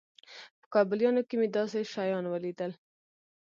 په 0.59 0.67
کابليانو 0.73 1.21
کښې 1.29 1.35
مې 1.39 1.47
داسې 1.57 1.79
شيان 1.93 2.25
وليدل. 2.27 2.71